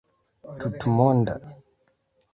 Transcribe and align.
tutmonda 0.59 1.35